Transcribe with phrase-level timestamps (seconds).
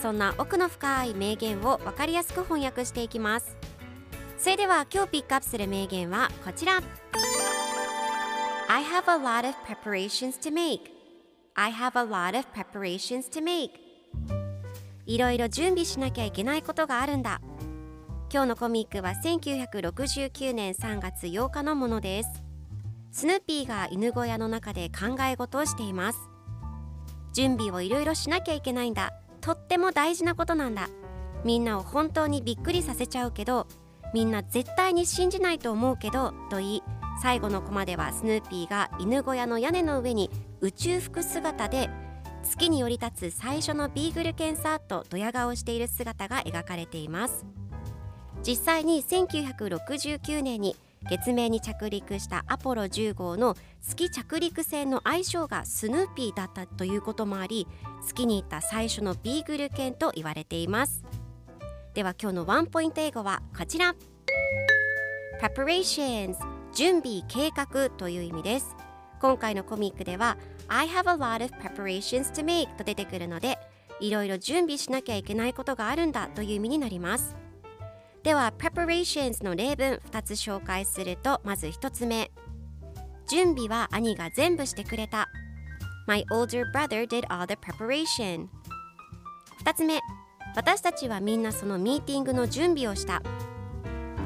[0.00, 3.56] そんな奥の深い名言を分かりやすく翻訳していきます。
[4.38, 6.82] それでは今日ピックアップする名言はこちら。
[8.68, 10.80] I have a lot of preparations to make.
[11.54, 13.70] I have a lot of preparations to make.
[15.06, 17.40] いろいろ準備しなきゃいけないことがあるんだ。
[18.30, 22.42] 今日のコミックは1969年3月8日のものです。
[23.12, 26.18] スヌーピーが犬小屋の中で考え事をしています。
[27.32, 29.12] 準備をいろいろしなきゃいけないんだ。
[29.46, 30.88] とっても大事なことなんだ。
[31.44, 33.68] みんなを本当にびっくりさせちゃうけど
[34.12, 36.82] みんな絶対に信じないと思うけどと言い
[37.22, 40.30] 最後のコマではスヌーピーが犬小屋の屋根の上に
[40.60, 41.88] 宇宙服姿で
[42.42, 47.46] 月に降り立つ最初のビーグル犬さとドヤ顔している姿が描かれています。
[48.42, 50.74] 実際に1969年に
[51.08, 57.68] 月面に着陸したアポロ10号の月着陸船の愛称がスヌーピーだったということもあり
[58.04, 61.04] 月に行った最初のビーグル犬と言われています。
[61.94, 63.94] では今日のワンポイント英語はこちら。
[65.40, 66.36] Preparations
[66.72, 68.76] 準備計画という意味です。
[69.20, 70.36] 今回のコミックでは
[70.68, 73.58] I have a lot of preparations to make と出てくるので
[74.00, 77.45] いろいろ準備しなきゃいけないことがあるんだという意味になります。
[78.26, 82.32] では preparations の例文2つ紹介するとまず1つ目
[83.28, 85.28] 準備は兄が全部してくれた
[86.08, 88.48] My older brother did all the preparation
[89.64, 90.00] 2つ目
[90.56, 93.22] 私たちはみんなそのミーティングの準備をした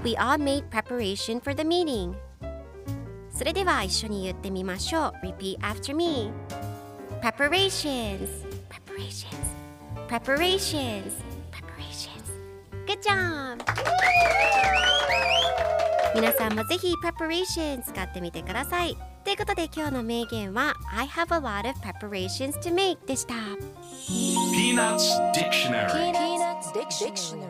[0.03, 2.15] We all made preparation for the meeting
[3.31, 6.33] それでは一緒に言ってみましょう Repeat after me
[7.21, 9.29] Preparations Preparations
[10.09, 11.30] Preparations Preparations
[13.01, 13.59] Good job!
[16.15, 23.35] 皆さんもぜひ Preparation 使ってみてくださいということで今日の名言は I have a lot of preparations to make でした
[24.53, 27.50] Peanuts Dictionary Peanuts Dictionary.